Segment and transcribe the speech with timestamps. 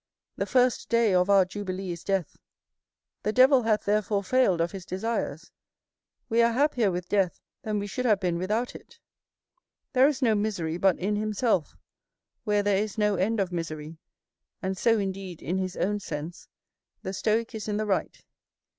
[0.35, 2.35] The first day of our jubilee is death;
[3.21, 5.51] the devil hath therefore failed of his desires;
[6.27, 8.97] we are happier with death than we should have been without it:
[9.93, 11.77] there is no misery but in himself,
[12.45, 13.99] where there is no end of misery;
[14.59, 16.47] and so indeed, in his own sense,
[17.03, 18.23] the stoic is in the right.